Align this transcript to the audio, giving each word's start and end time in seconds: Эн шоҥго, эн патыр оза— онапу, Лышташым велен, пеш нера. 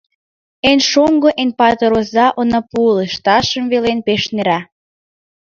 Эн 0.69 0.79
шоҥго, 0.89 1.29
эн 1.41 1.49
патыр 1.59 1.91
оза— 1.99 2.25
онапу, 2.39 2.81
Лышташым 2.97 3.65
велен, 3.71 3.99
пеш 4.07 4.23
нера. 4.33 4.59